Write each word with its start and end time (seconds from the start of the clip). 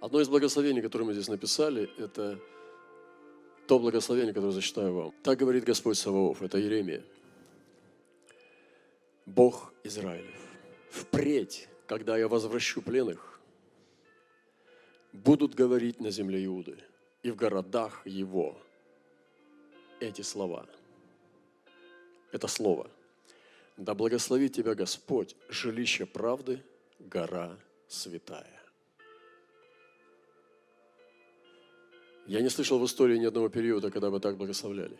Одно 0.00 0.20
из 0.20 0.28
благословений, 0.28 0.82
которое 0.82 1.04
мы 1.04 1.14
здесь 1.14 1.28
написали, 1.28 1.90
это 1.98 2.38
то 3.66 3.78
благословение, 3.78 4.32
которое 4.32 4.52
зачитаю 4.52 4.94
вам. 4.94 5.14
Так 5.22 5.38
говорит 5.38 5.64
Господь 5.64 5.98
Саваоф, 5.98 6.42
это 6.42 6.60
Иеремия. 6.60 7.02
Бог 9.24 9.72
Израилев, 9.82 10.40
впредь, 10.90 11.68
когда 11.86 12.16
я 12.16 12.28
возвращу 12.28 12.80
пленных, 12.80 13.40
будут 15.12 15.54
говорить 15.54 16.00
на 16.00 16.10
земле 16.10 16.44
Иуды 16.44 16.78
и 17.22 17.30
в 17.30 17.36
городах 17.36 18.06
его 18.06 18.56
эти 19.98 20.22
слова. 20.22 20.66
Это 22.32 22.46
слово. 22.48 22.90
Да 23.76 23.94
благословит 23.94 24.54
тебя 24.54 24.74
Господь, 24.74 25.34
жилище 25.48 26.06
правды, 26.06 26.62
гора 26.98 27.58
святая. 27.88 28.65
Я 32.26 32.40
не 32.40 32.48
слышал 32.48 32.78
в 32.80 32.84
истории 32.84 33.18
ни 33.18 33.24
одного 33.24 33.48
периода, 33.48 33.90
когда 33.90 34.10
бы 34.10 34.18
так 34.18 34.36
благословляли. 34.36 34.98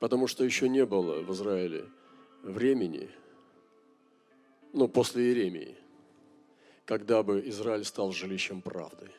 Потому 0.00 0.26
что 0.26 0.44
еще 0.44 0.68
не 0.68 0.84
было 0.84 1.20
в 1.20 1.32
Израиле 1.32 1.88
времени, 2.42 3.08
ну, 4.72 4.88
после 4.88 5.26
Иеремии, 5.26 5.76
когда 6.84 7.22
бы 7.22 7.40
Израиль 7.46 7.84
стал 7.84 8.10
жилищем 8.10 8.60
правды. 8.60 9.12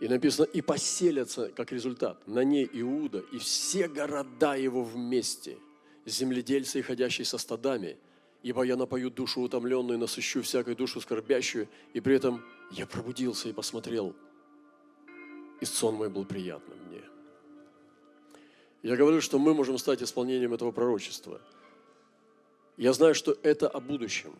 И 0.00 0.06
написано, 0.06 0.44
и 0.44 0.60
поселятся, 0.60 1.48
как 1.48 1.72
результат, 1.72 2.24
на 2.28 2.44
ней 2.44 2.70
Иуда 2.72 3.18
и 3.32 3.38
все 3.38 3.88
города 3.88 4.54
его 4.54 4.84
вместе, 4.84 5.58
земледельцы, 6.06 6.82
ходящие 6.82 7.24
со 7.24 7.36
стадами– 7.36 7.98
ибо 8.42 8.62
я 8.62 8.76
напою 8.76 9.10
душу 9.10 9.40
утомленную, 9.40 9.98
насыщу 9.98 10.42
всякой 10.42 10.74
душу 10.74 11.00
скорбящую, 11.00 11.68
и 11.92 12.00
при 12.00 12.14
этом 12.14 12.44
я 12.70 12.86
пробудился 12.86 13.48
и 13.48 13.52
посмотрел, 13.52 14.14
и 15.60 15.64
сон 15.64 15.96
мой 15.96 16.08
был 16.08 16.24
приятным 16.24 16.78
мне. 16.86 17.02
Я 18.82 18.96
говорю, 18.96 19.20
что 19.20 19.38
мы 19.38 19.54
можем 19.54 19.76
стать 19.78 20.02
исполнением 20.02 20.54
этого 20.54 20.70
пророчества. 20.70 21.40
Я 22.76 22.92
знаю, 22.92 23.14
что 23.14 23.36
это 23.42 23.68
о 23.68 23.80
будущем, 23.80 24.34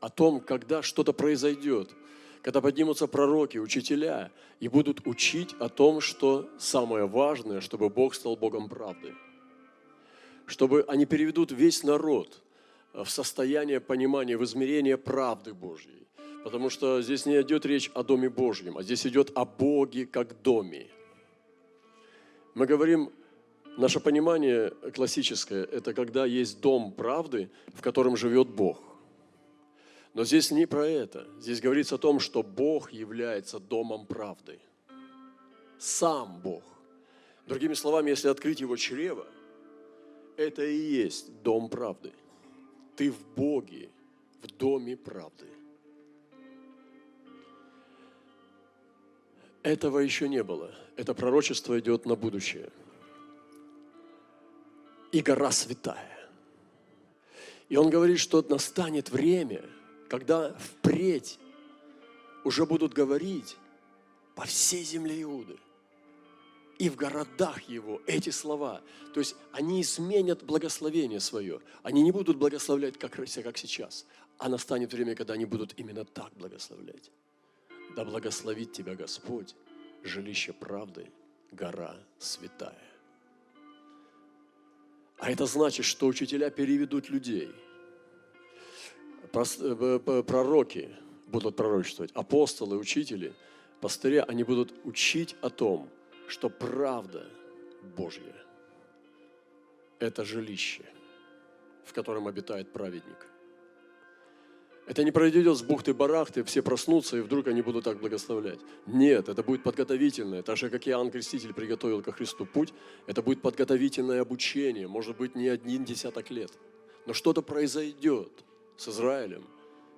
о 0.00 0.10
том, 0.10 0.40
когда 0.40 0.82
что-то 0.82 1.14
произойдет, 1.14 1.90
когда 2.42 2.60
поднимутся 2.60 3.06
пророки, 3.06 3.56
учителя 3.56 4.30
и 4.60 4.68
будут 4.68 5.06
учить 5.06 5.54
о 5.58 5.70
том, 5.70 6.02
что 6.02 6.50
самое 6.58 7.06
важное, 7.06 7.62
чтобы 7.62 7.88
Бог 7.88 8.14
стал 8.14 8.36
Богом 8.36 8.68
правды. 8.68 9.14
Чтобы 10.44 10.84
они 10.86 11.06
переведут 11.06 11.50
весь 11.50 11.82
народ– 11.82 12.42
в 13.04 13.10
состояние 13.10 13.80
понимания, 13.80 14.36
в 14.36 14.44
измерение 14.44 14.96
правды 14.96 15.52
Божьей. 15.52 16.06
Потому 16.44 16.70
что 16.70 17.02
здесь 17.02 17.26
не 17.26 17.40
идет 17.40 17.66
речь 17.66 17.90
о 17.94 18.02
Доме 18.02 18.30
Божьем, 18.30 18.78
а 18.78 18.82
здесь 18.82 19.06
идет 19.06 19.32
о 19.34 19.44
Боге 19.44 20.06
как 20.06 20.40
доме. 20.42 20.88
Мы 22.54 22.66
говорим, 22.66 23.12
наше 23.76 24.00
понимание 24.00 24.70
классическое, 24.94 25.64
это 25.64 25.92
когда 25.92 26.24
есть 26.24 26.60
дом 26.60 26.92
правды, 26.92 27.50
в 27.74 27.82
котором 27.82 28.16
живет 28.16 28.48
Бог. 28.48 28.80
Но 30.14 30.24
здесь 30.24 30.50
не 30.50 30.66
про 30.66 30.86
это. 30.86 31.26
Здесь 31.38 31.60
говорится 31.60 31.96
о 31.96 31.98
том, 31.98 32.20
что 32.20 32.42
Бог 32.42 32.92
является 32.92 33.58
домом 33.58 34.06
правды. 34.06 34.58
Сам 35.78 36.40
Бог. 36.42 36.62
Другими 37.46 37.74
словами, 37.74 38.10
если 38.10 38.28
открыть 38.28 38.60
его 38.60 38.76
чрево, 38.76 39.26
это 40.38 40.64
и 40.64 40.76
есть 40.76 41.42
дом 41.42 41.68
правды– 41.68 42.12
ты 42.96 43.10
в 43.10 43.26
Боге, 43.36 43.90
в 44.42 44.46
доме 44.46 44.96
правды. 44.96 45.46
Этого 49.62 49.98
еще 49.98 50.28
не 50.28 50.42
было. 50.42 50.74
Это 50.96 51.12
пророчество 51.12 51.78
идет 51.78 52.06
на 52.06 52.14
будущее. 52.14 52.70
И 55.12 55.20
гора 55.20 55.50
святая. 55.50 56.30
И 57.68 57.76
он 57.76 57.90
говорит, 57.90 58.20
что 58.20 58.44
настанет 58.48 59.10
время, 59.10 59.62
когда 60.08 60.54
впредь 60.54 61.38
уже 62.44 62.64
будут 62.64 62.94
говорить 62.94 63.56
по 64.36 64.44
всей 64.44 64.84
земле 64.84 65.22
Иуды 65.22 65.58
и 66.78 66.88
в 66.88 66.96
городах 66.96 67.62
его 67.62 68.02
эти 68.06 68.30
слова. 68.30 68.82
То 69.14 69.20
есть 69.20 69.36
они 69.52 69.80
изменят 69.80 70.42
благословение 70.44 71.20
свое. 71.20 71.60
Они 71.82 72.02
не 72.02 72.12
будут 72.12 72.36
благословлять, 72.36 72.98
как, 72.98 73.12
как 73.12 73.58
сейчас, 73.58 74.06
а 74.38 74.48
настанет 74.48 74.92
время, 74.92 75.14
когда 75.14 75.34
они 75.34 75.46
будут 75.46 75.74
именно 75.78 76.04
так 76.04 76.32
благословлять. 76.34 77.10
Да 77.94 78.04
благословит 78.04 78.72
тебя 78.72 78.94
Господь, 78.94 79.54
жилище 80.02 80.52
правды, 80.52 81.10
гора 81.50 81.96
святая. 82.18 82.82
А 85.18 85.30
это 85.30 85.46
значит, 85.46 85.86
что 85.86 86.06
учителя 86.06 86.50
переведут 86.50 87.08
людей. 87.08 87.50
Э, 89.32 90.22
пророки 90.26 90.90
будут 91.26 91.56
пророчествовать, 91.56 92.12
апостолы, 92.12 92.76
учители, 92.76 93.34
пастыря, 93.80 94.24
они 94.24 94.44
будут 94.44 94.74
учить 94.84 95.36
о 95.40 95.50
том, 95.50 95.88
что 96.28 96.50
правда 96.50 97.26
Божья– 97.96 98.34
это 99.98 100.24
жилище, 100.24 100.84
в 101.84 101.92
котором 101.92 102.26
обитает 102.26 102.72
праведник. 102.72 103.26
Это 104.86 105.02
не 105.02 105.10
произойдет 105.10 105.56
с 105.56 105.62
бухты-барахты, 105.62 106.44
все 106.44 106.62
проснутся, 106.62 107.16
и 107.16 107.20
вдруг 107.20 107.48
они 107.48 107.60
будут 107.60 107.84
так 107.84 107.98
благословлять. 107.98 108.60
Нет, 108.86 109.28
это 109.28 109.42
будет 109.42 109.64
подготовительное. 109.64 110.42
Так 110.42 110.56
же, 110.56 110.70
как 110.70 110.86
Иоанн 110.86 111.10
Креститель 111.10 111.52
приготовил 111.52 112.02
ко 112.02 112.12
Христу 112.12 112.46
путь, 112.46 112.72
это 113.08 113.20
будет 113.20 113.42
подготовительное 113.42 114.20
обучение, 114.20 114.86
может 114.86 115.16
быть, 115.16 115.34
не 115.34 115.48
один 115.48 115.84
десяток 115.84 116.30
лет. 116.30 116.52
Но 117.04 117.14
что-то 117.14 117.42
произойдет 117.42 118.44
с 118.76 118.88
Израилем 118.88 119.44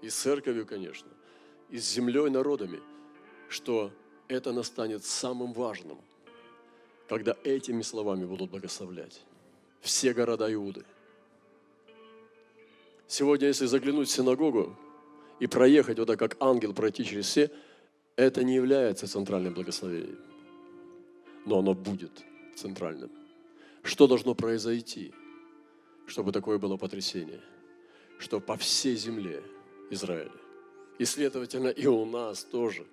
и 0.00 0.08
с 0.08 0.14
церковью, 0.14 0.64
конечно, 0.64 1.10
и 1.68 1.76
с 1.76 1.90
землей, 1.92 2.30
народами, 2.30 2.80
что 3.50 3.90
это 4.28 4.52
настанет 4.52 5.04
самым 5.04 5.52
важным– 5.52 5.98
когда 7.08 7.34
этими 7.42 7.82
словами 7.82 8.26
будут 8.26 8.50
благословлять 8.50 9.22
все 9.80 10.12
города 10.12 10.52
Иуды. 10.52 10.84
Сегодня, 13.06 13.48
если 13.48 13.66
заглянуть 13.66 14.08
в 14.08 14.12
синагогу 14.12 14.76
и 15.40 15.46
проехать 15.46 15.98
вот 15.98 16.06
так, 16.06 16.18
как 16.18 16.36
ангел, 16.40 16.74
пройти 16.74 17.04
через 17.04 17.26
все, 17.26 17.50
это 18.16 18.44
не 18.44 18.54
является 18.54 19.06
центральным 19.06 19.54
благословением. 19.54 20.18
Но 21.46 21.60
оно 21.60 21.74
будет 21.74 22.24
центральным. 22.54 23.10
Что 23.82 24.06
должно 24.06 24.34
произойти, 24.34 25.14
чтобы 26.06 26.32
такое 26.32 26.58
было 26.58 26.76
потрясение? 26.76 27.40
Что 28.18 28.40
по 28.40 28.56
всей 28.56 28.96
земле 28.96 29.42
Израиля, 29.90 30.32
и, 30.98 31.04
следовательно, 31.04 31.68
и 31.68 31.86
у 31.86 32.04
нас 32.04 32.44
тоже 32.44 32.84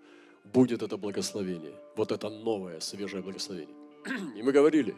будет 0.44 0.84
это 0.84 0.96
благословение. 0.96 1.76
Вот 1.96 2.12
это 2.12 2.30
новое, 2.30 2.80
свежее 2.80 3.24
благословение. 3.24 3.85
И 4.36 4.44
мы 4.44 4.52
говорили, 4.52 4.96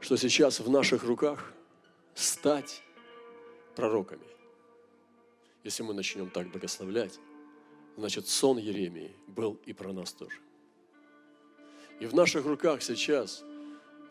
что 0.00 0.16
сейчас 0.16 0.60
в 0.60 0.70
наших 0.70 1.04
руках 1.04 1.52
стать 2.14 2.82
пророками. 3.74 4.26
Если 5.64 5.82
мы 5.82 5.94
начнем 5.94 6.28
так 6.28 6.50
благословлять, 6.50 7.18
значит 7.96 8.26
сон 8.26 8.58
Еремии 8.58 9.12
был 9.26 9.58
и 9.64 9.72
про 9.72 9.92
нас 9.92 10.12
тоже. 10.12 10.38
И 12.00 12.06
в 12.06 12.14
наших 12.14 12.46
руках 12.46 12.82
сейчас 12.82 13.44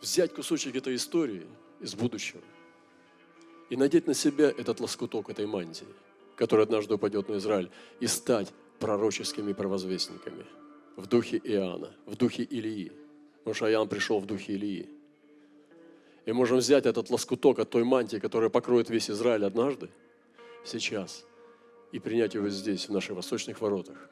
взять 0.01 0.33
кусочек 0.33 0.75
этой 0.75 0.95
истории 0.95 1.45
из 1.79 1.93
будущего 1.93 2.41
и 3.69 3.75
надеть 3.75 4.07
на 4.07 4.13
себя 4.13 4.49
этот 4.49 4.79
лоскуток 4.79 5.29
этой 5.29 5.45
мантии, 5.45 5.87
который 6.35 6.63
однажды 6.63 6.95
упадет 6.95 7.29
на 7.29 7.37
Израиль, 7.37 7.69
и 7.99 8.07
стать 8.07 8.53
пророческими 8.79 9.53
провозвестниками 9.53 10.45
в 10.95 11.07
духе 11.07 11.37
Иоанна, 11.37 11.95
в 12.05 12.15
духе 12.15 12.43
Илии, 12.43 12.91
Потому 13.43 13.55
что 13.55 13.71
Иоанн 13.71 13.87
пришел 13.87 14.19
в 14.19 14.25
духе 14.25 14.53
Илии. 14.53 14.89
И 16.25 16.31
можем 16.31 16.57
взять 16.57 16.85
этот 16.85 17.09
лоскуток 17.09 17.59
от 17.59 17.69
той 17.69 17.83
мантии, 17.83 18.17
которая 18.17 18.49
покроет 18.49 18.89
весь 18.89 19.09
Израиль 19.09 19.43
однажды, 19.43 19.89
сейчас, 20.63 21.25
и 21.91 21.99
принять 21.99 22.35
его 22.35 22.49
здесь, 22.49 22.87
в 22.87 22.91
наших 22.93 23.15
восточных 23.15 23.59
воротах, 23.59 24.09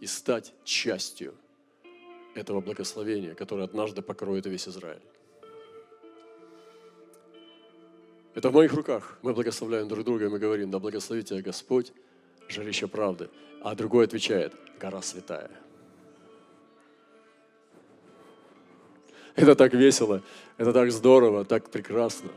и 0.00 0.06
стать 0.06 0.52
частью 0.64 1.34
этого 2.34 2.60
благословения, 2.60 3.34
которое 3.34 3.64
однажды 3.64 4.02
покроет 4.02 4.44
весь 4.46 4.68
Израиль. 4.68 5.02
Это 8.34 8.50
в 8.50 8.52
моих 8.52 8.74
руках. 8.74 9.18
Мы 9.22 9.32
благословляем 9.32 9.88
друг 9.88 10.04
друга, 10.04 10.26
и 10.26 10.28
мы 10.28 10.38
говорим, 10.38 10.70
да 10.70 10.78
благословит 10.78 11.24
тебя 11.24 11.40
Господь, 11.40 11.92
жилище 12.48 12.86
правды. 12.86 13.30
А 13.62 13.74
другой 13.74 14.04
отвечает, 14.04 14.52
гора 14.78 15.00
святая. 15.00 15.50
Это 19.36 19.54
так 19.54 19.74
весело, 19.74 20.22
это 20.56 20.72
так 20.72 20.90
здорово, 20.90 21.44
так 21.44 21.68
прекрасно. 21.68 22.30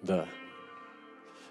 Да. 0.00 0.28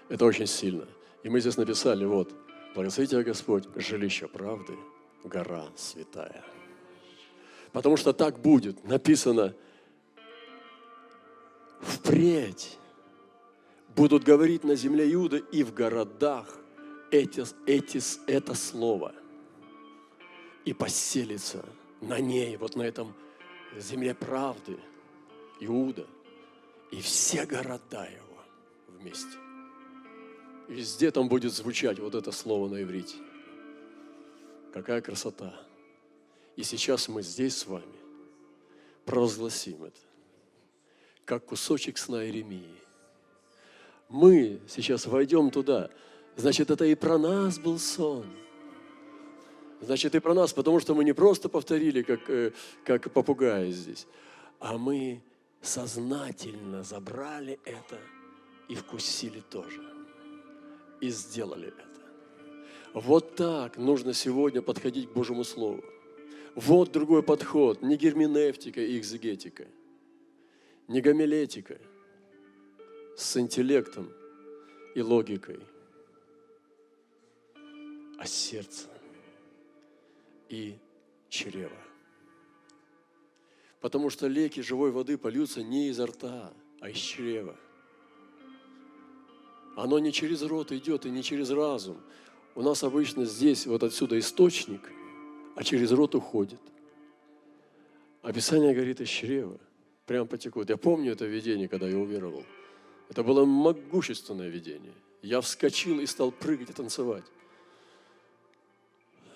Это 0.08 0.24
очень 0.24 0.46
сильно. 0.46 0.86
И 1.22 1.28
мы 1.28 1.40
здесь 1.40 1.58
написали, 1.58 2.06
вот, 2.06 2.32
благослови 2.74 3.08
тебя 3.08 3.22
Господь, 3.22 3.64
жилище 3.76 4.26
правды, 4.26 4.74
гора 5.22 5.66
святая. 5.76 6.42
Потому 7.72 7.98
что 7.98 8.14
так 8.14 8.38
будет, 8.38 8.82
написано, 8.84 9.54
впредь 11.80 12.78
будут 13.94 14.24
говорить 14.24 14.64
на 14.64 14.76
земле 14.76 15.12
Иуда 15.12 15.36
и 15.36 15.62
в 15.62 15.74
городах 15.74 16.46
эти, 17.10 17.44
эти, 17.66 18.00
это 18.26 18.54
слово. 18.54 19.12
И 20.64 20.72
поселится 20.72 21.62
на 22.04 22.20
ней, 22.20 22.56
вот 22.56 22.76
на 22.76 22.82
этом 22.82 23.14
земле 23.76 24.14
правды, 24.14 24.78
Иуда, 25.60 26.06
и 26.90 27.00
все 27.00 27.46
города 27.46 28.04
его 28.04 28.42
вместе. 28.88 29.38
Везде 30.68 31.10
там 31.10 31.28
будет 31.28 31.52
звучать 31.52 31.98
вот 31.98 32.14
это 32.14 32.32
слово 32.32 32.68
на 32.68 32.82
иврите. 32.82 33.16
Какая 34.72 35.00
красота! 35.00 35.54
И 36.56 36.62
сейчас 36.62 37.08
мы 37.08 37.22
здесь 37.22 37.58
с 37.58 37.66
вами 37.66 37.84
провозгласим 39.04 39.84
это, 39.84 40.00
как 41.24 41.46
кусочек 41.46 41.98
сна 41.98 42.24
Иеремии. 42.24 42.74
Мы 44.08 44.60
сейчас 44.68 45.06
войдем 45.06 45.50
туда. 45.50 45.90
Значит, 46.36 46.70
это 46.70 46.84
и 46.84 46.94
про 46.94 47.18
нас 47.18 47.58
был 47.58 47.78
сон. 47.78 48.26
Значит, 49.84 50.14
и 50.14 50.20
про 50.20 50.34
нас, 50.34 50.52
потому 50.52 50.80
что 50.80 50.94
мы 50.94 51.04
не 51.04 51.12
просто 51.12 51.48
повторили, 51.48 52.02
как, 52.02 52.30
э, 52.30 52.52
как 52.84 53.12
попугаи 53.12 53.70
здесь, 53.70 54.06
а 54.58 54.78
мы 54.78 55.22
сознательно 55.60 56.82
забрали 56.82 57.58
это 57.64 57.98
и 58.68 58.74
вкусили 58.74 59.40
тоже. 59.40 59.82
И 61.00 61.10
сделали 61.10 61.68
это. 61.68 61.84
Вот 62.94 63.36
так 63.36 63.76
нужно 63.76 64.14
сегодня 64.14 64.62
подходить 64.62 65.10
к 65.10 65.12
Божьему 65.12 65.44
Слову. 65.44 65.84
Вот 66.54 66.92
другой 66.92 67.22
подход, 67.22 67.82
не 67.82 67.96
герменевтика 67.96 68.80
и 68.80 68.96
экзегетика, 68.96 69.66
не 70.88 71.00
гомилетика 71.02 71.78
с 73.16 73.36
интеллектом 73.36 74.10
и 74.94 75.02
логикой, 75.02 75.58
а 78.18 78.24
сердце 78.24 78.93
и 80.48 80.78
чрево. 81.28 81.76
Потому 83.80 84.10
что 84.10 84.26
леки 84.26 84.60
живой 84.60 84.90
воды 84.90 85.18
польются 85.18 85.62
не 85.62 85.88
изо 85.88 86.06
рта, 86.06 86.52
а 86.80 86.90
из 86.90 86.96
чрева. 86.96 87.56
Оно 89.76 89.98
не 89.98 90.12
через 90.12 90.42
рот 90.42 90.72
идет 90.72 91.04
и 91.06 91.10
не 91.10 91.22
через 91.22 91.50
разум. 91.50 92.00
У 92.54 92.62
нас 92.62 92.82
обычно 92.84 93.24
здесь, 93.24 93.66
вот 93.66 93.82
отсюда 93.82 94.18
источник, 94.18 94.92
а 95.56 95.64
через 95.64 95.90
рот 95.90 96.14
уходит. 96.14 96.60
Описание 98.22 98.72
говорит 98.72 99.00
из 99.00 99.08
чрева. 99.08 99.58
Прям 100.06 100.28
потекут. 100.28 100.70
Я 100.70 100.76
помню 100.76 101.12
это 101.12 101.26
видение, 101.26 101.68
когда 101.68 101.88
я 101.88 101.98
уверовал. 101.98 102.44
Это 103.08 103.22
было 103.22 103.44
могущественное 103.44 104.48
видение. 104.48 104.94
Я 105.22 105.40
вскочил 105.40 106.00
и 106.00 106.06
стал 106.06 106.30
прыгать 106.30 106.70
и 106.70 106.72
танцевать. 106.72 107.24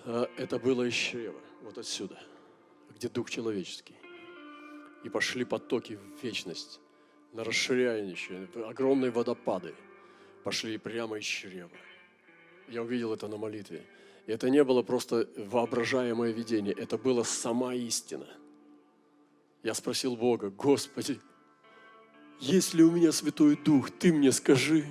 А 0.05 0.29
это 0.37 0.59
было 0.59 0.83
из 0.83 0.93
чрева, 0.93 1.39
вот 1.61 1.77
отсюда, 1.77 2.17
где 2.95 3.09
дух 3.09 3.29
человеческий 3.29 3.95
и 5.03 5.09
пошли 5.09 5.45
потоки 5.45 5.97
в 5.97 6.23
вечность, 6.23 6.79
на 7.33 7.43
расширяющие, 7.43 8.47
огромные 8.67 9.11
водопады 9.11 9.75
пошли 10.43 10.77
прямо 10.77 11.17
из 11.17 11.25
чрева. 11.25 11.71
Я 12.67 12.83
увидел 12.83 13.13
это 13.13 13.27
на 13.27 13.37
молитве. 13.37 13.85
И 14.25 14.31
это 14.31 14.49
не 14.49 14.63
было 14.63 14.83
просто 14.83 15.27
воображаемое 15.37 16.31
видение, 16.31 16.73
это 16.73 16.97
была 16.97 17.23
сама 17.23 17.73
истина. 17.73 18.27
Я 19.63 19.73
спросил 19.73 20.15
Бога, 20.15 20.49
Господи, 20.49 21.19
есть 22.39 22.73
ли 22.73 22.83
у 22.83 22.91
меня 22.91 23.11
Святой 23.11 23.55
Дух, 23.55 23.91
Ты 23.91 24.13
мне 24.13 24.31
скажи. 24.31 24.85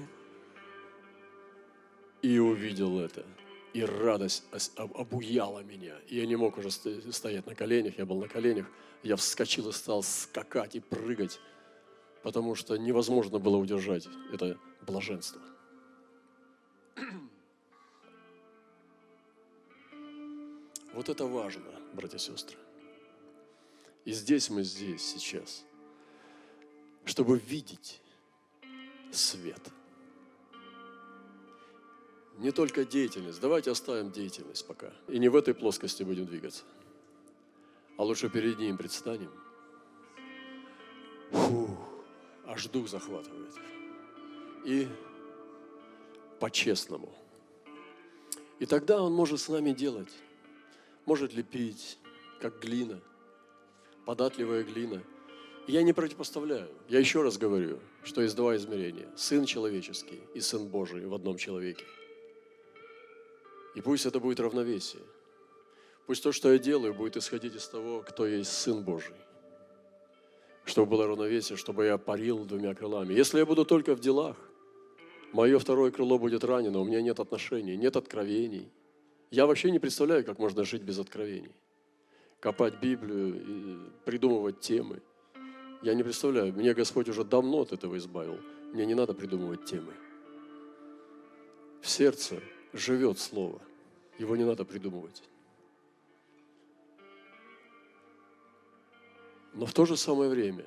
И 2.20 2.38
увидел 2.38 2.98
это– 2.98 3.24
и 3.78 3.84
радость 3.84 4.42
обуяла 4.76 5.60
меня. 5.60 5.96
И 6.08 6.16
я 6.16 6.26
не 6.26 6.34
мог 6.34 6.58
уже 6.58 6.70
стоять 6.72 7.46
на 7.46 7.54
коленях, 7.54 7.96
я 7.96 8.06
был 8.06 8.18
на 8.18 8.26
коленях. 8.26 8.66
Я 9.04 9.14
вскочил 9.14 9.68
и 9.68 9.72
стал 9.72 10.02
скакать 10.02 10.74
и 10.74 10.80
прыгать, 10.80 11.38
потому 12.24 12.56
что 12.56 12.76
невозможно 12.76 13.38
было 13.38 13.56
удержать 13.56 14.08
это 14.32 14.58
блаженство. 14.82 15.40
Вот 20.94 21.08
это 21.08 21.26
важно, 21.26 21.70
братья 21.94 22.16
и 22.16 22.20
сестры. 22.20 22.56
И 24.04 24.10
здесь 24.10 24.50
мы 24.50 24.64
здесь 24.64 25.02
сейчас, 25.02 25.64
чтобы 27.04 27.38
видеть 27.38 28.00
свет– 29.12 29.62
не 32.38 32.52
только 32.52 32.84
деятельность. 32.84 33.40
Давайте 33.40 33.70
оставим 33.70 34.10
деятельность 34.12 34.66
пока. 34.66 34.92
И 35.08 35.18
не 35.18 35.28
в 35.28 35.36
этой 35.36 35.54
плоскости 35.54 36.04
будем 36.04 36.26
двигаться. 36.26 36.62
А 37.96 38.04
лучше 38.04 38.30
перед 38.30 38.58
ним 38.58 38.76
предстанем. 38.76 39.30
Фу, 41.32 41.76
аж 42.46 42.66
дух 42.68 42.88
захватывает. 42.88 43.52
И 44.64 44.86
по-честному. 46.38 47.12
И 48.60 48.66
тогда 48.66 49.02
он 49.02 49.12
может 49.12 49.40
с 49.40 49.48
нами 49.48 49.72
делать. 49.72 50.12
Может 51.06 51.34
лепить, 51.34 51.98
как 52.40 52.60
глина, 52.60 53.00
податливая 54.04 54.62
глина. 54.62 55.02
Я 55.66 55.82
не 55.82 55.92
противопоставляю. 55.92 56.68
Я 56.88 57.00
еще 57.00 57.22
раз 57.22 57.36
говорю, 57.36 57.80
что 58.04 58.22
есть 58.22 58.36
два 58.36 58.56
измерения. 58.56 59.08
Сын 59.16 59.44
человеческий 59.44 60.20
и 60.34 60.40
Сын 60.40 60.68
Божий 60.68 61.04
в 61.04 61.14
одном 61.14 61.36
человеке– 61.36 61.84
и 63.78 63.80
пусть 63.80 64.06
это 64.06 64.18
будет 64.18 64.40
равновесие. 64.40 65.02
Пусть 66.06 66.24
то, 66.24 66.32
что 66.32 66.52
я 66.52 66.58
делаю, 66.58 66.94
будет 66.94 67.16
исходить 67.16 67.54
из 67.54 67.68
того, 67.68 68.02
кто 68.02 68.26
есть 68.26 68.50
Сын 68.50 68.82
Божий. 68.82 69.14
Чтобы 70.64 70.90
было 70.90 71.06
равновесие, 71.06 71.56
чтобы 71.56 71.84
я 71.84 71.96
парил 71.96 72.44
двумя 72.44 72.74
крылами. 72.74 73.14
Если 73.14 73.38
я 73.38 73.46
буду 73.46 73.64
только 73.64 73.94
в 73.94 74.00
делах, 74.00 74.36
мое 75.32 75.60
второе 75.60 75.92
крыло 75.92 76.18
будет 76.18 76.42
ранено, 76.42 76.80
у 76.80 76.84
меня 76.84 77.00
нет 77.00 77.20
отношений, 77.20 77.76
нет 77.76 77.94
откровений. 77.96 78.68
Я 79.30 79.46
вообще 79.46 79.70
не 79.70 79.78
представляю, 79.78 80.24
как 80.24 80.40
можно 80.40 80.64
жить 80.64 80.82
без 80.82 80.98
откровений. 80.98 81.54
Копать 82.40 82.80
Библию, 82.80 83.92
придумывать 84.04 84.58
темы. 84.58 85.02
Я 85.82 85.94
не 85.94 86.02
представляю, 86.02 86.52
меня 86.52 86.74
Господь 86.74 87.08
уже 87.08 87.22
давно 87.22 87.60
от 87.60 87.72
этого 87.72 87.96
избавил. 87.96 88.40
Мне 88.72 88.86
не 88.86 88.94
надо 88.94 89.14
придумывать 89.14 89.66
темы. 89.66 89.92
В 91.80 91.88
сердце 91.88 92.40
живет 92.72 93.20
Слово. 93.20 93.60
Его 94.18 94.36
не 94.36 94.44
надо 94.44 94.64
придумывать. 94.64 95.22
Но 99.54 99.64
в 99.64 99.72
то 99.72 99.86
же 99.86 99.96
самое 99.96 100.28
время 100.28 100.64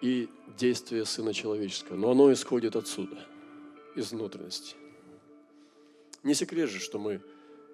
и 0.00 0.28
действие 0.56 1.04
Сына 1.04 1.34
Человеческого, 1.34 1.96
но 1.96 2.12
оно 2.12 2.32
исходит 2.32 2.76
отсюда, 2.76 3.26
из 3.96 4.12
внутренности. 4.12 4.76
Не 6.22 6.34
секрет 6.34 6.70
же, 6.70 6.78
что 6.78 6.98
мы 6.98 7.20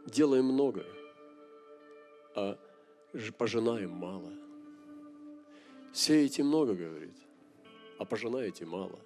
делаем 0.06 0.46
много, 0.46 0.86
а 2.34 2.58
пожинаем 3.38 3.90
мало. 3.90 4.32
Сеете 5.92 6.42
много, 6.42 6.74
говорит, 6.74 7.16
а 7.98 8.04
пожинаете 8.04 8.64
мало. 8.64 8.98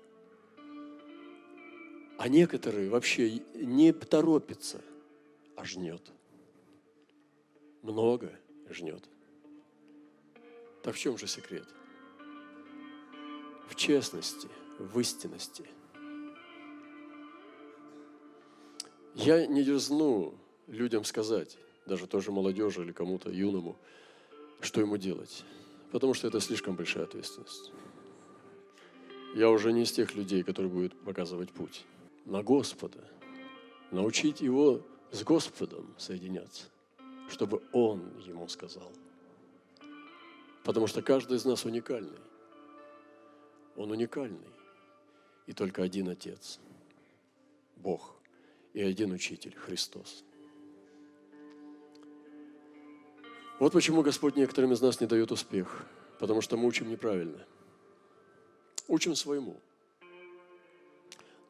А 2.17 2.29
некоторые 2.29 2.88
вообще 2.88 3.43
не 3.55 3.93
торопятся– 3.93 4.81
а 5.59 5.65
жнет. 5.65 6.12
Много 7.83 8.38
жнет. 8.71 9.09
Так 10.85 10.95
в 10.95 10.99
чем 10.99 11.19
же 11.19 11.27
секрет? 11.27 11.67
В 13.69 13.75
честности, 13.75 14.49
в 14.79 14.99
истинности. 15.00 15.69
Я 19.15 19.47
не 19.47 19.65
дерзну 19.65 20.38
людям 20.69 21.03
сказать, 21.03 21.59
даже 21.87 22.07
тоже 22.07 22.31
молодежи 22.31 22.83
или 22.83 22.93
кому-то 22.93 23.31
юному, 23.31 23.77
что 24.61 24.81
ему 24.81 24.97
делать. 24.97 25.45
Потому 25.91 26.15
что 26.15 26.29
это 26.29 26.38
слишком 26.38 26.77
большая 26.77 27.05
ответственность. 27.05 27.73
Я 29.35 29.50
уже 29.50 29.73
не 29.73 29.83
из 29.83 29.91
тех 29.91 30.15
людей, 30.15 30.45
которые 30.45 30.71
будут 30.71 30.99
показывать 31.00 31.50
путь. 31.50 31.85
На 32.27 32.45
Господа. 32.45 33.03
Научить 33.91 34.41
его 34.41 34.83
с 35.11 35.23
Господом 35.23 35.95
соединяться, 35.99 36.65
чтобы 37.29 37.62
Он 37.73 38.19
ему 38.21 38.49
сказал. 38.49 38.93
Потому 40.65 40.87
что 40.87 41.03
каждый 41.03 41.37
из 41.37 41.45
нас 41.45 41.65
уникальный. 41.65 42.21
Он 43.77 43.91
уникальный. 43.91 44.50
и 45.47 45.55
только 45.55 45.83
один 45.83 46.11
Отец, 46.11 46.61
Бог, 47.77 48.15
и 48.75 48.83
один 48.83 49.12
Учитель, 49.12 49.55
Христос. 49.57 50.25
Вот 53.59 53.73
почему 53.73 54.03
Господь 54.03 54.37
некоторым 54.37 54.73
из 54.73 54.83
нас 54.83 55.00
не 55.00 55.07
дает 55.07 55.33
успех, 55.33 55.87
потому 56.19 56.43
что 56.43 56.59
мы 56.59 56.69
учим 56.69 56.91
неправильно. 56.91 57.47
Учим 58.88 59.15
своему. 59.15 59.59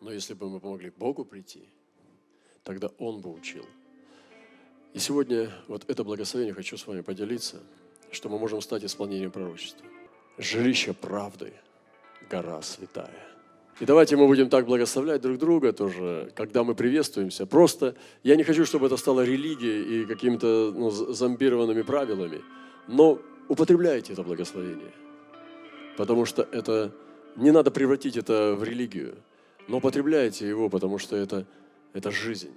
Но 0.00 0.12
если 0.12 0.34
бы 0.34 0.48
мы 0.48 0.60
помогли 0.60 0.90
Богу 0.90 1.24
прийти, 1.24 1.68
тогда 2.68 2.90
Он 2.98 3.20
бы 3.20 3.32
учил. 3.32 3.64
И 4.92 4.98
сегодня 4.98 5.50
вот 5.68 5.84
это 5.88 6.04
благословение 6.04 6.52
хочу 6.52 6.76
с 6.76 6.86
вами 6.86 7.00
поделиться, 7.00 7.62
что 8.10 8.28
мы 8.28 8.38
можем 8.38 8.60
стать 8.60 8.84
исполнением 8.84 9.30
пророчества. 9.30 9.86
Жилище 10.36 10.92
правды, 10.92 11.54
гора 12.28 12.60
святая. 12.60 13.26
И 13.80 13.86
давайте 13.86 14.16
мы 14.16 14.26
будем 14.26 14.50
так 14.50 14.66
благословлять 14.66 15.22
друг 15.22 15.38
друга 15.38 15.72
тоже, 15.72 16.30
когда 16.36 16.62
мы 16.62 16.74
приветствуемся. 16.74 17.46
Просто 17.46 17.94
я 18.22 18.36
не 18.36 18.44
хочу, 18.44 18.66
чтобы 18.66 18.88
это 18.88 18.98
стало 18.98 19.24
религией 19.24 20.02
и 20.02 20.04
какими-то 20.04 20.70
ну, 20.76 20.90
зомбированными 20.90 21.80
правилами, 21.80 22.42
но 22.86 23.18
употребляйте 23.48 24.12
это 24.12 24.22
благословение, 24.22 24.92
потому 25.96 26.26
что 26.26 26.46
это 26.52 26.92
не 27.34 27.50
надо 27.50 27.70
превратить 27.70 28.18
это 28.18 28.54
в 28.54 28.62
религию, 28.62 29.14
но 29.68 29.78
употребляйте 29.78 30.46
его, 30.46 30.68
потому 30.68 30.98
что 30.98 31.16
это, 31.16 31.46
это 31.92 32.10
жизнь, 32.10 32.56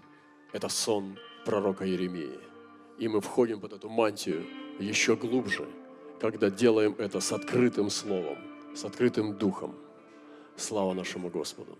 это 0.53 0.69
сон 0.69 1.17
пророка 1.45 1.85
Еремии. 1.85 2.39
И 2.99 3.07
мы 3.07 3.21
входим 3.21 3.59
под 3.59 3.73
эту 3.73 3.89
мантию 3.89 4.45
еще 4.79 5.15
глубже, 5.15 5.67
когда 6.19 6.49
делаем 6.49 6.95
это 6.97 7.19
с 7.19 7.31
открытым 7.31 7.89
словом, 7.89 8.37
с 8.75 8.85
открытым 8.85 9.37
духом. 9.37 9.75
Слава 10.55 10.93
нашему 10.93 11.29
Господу! 11.29 11.77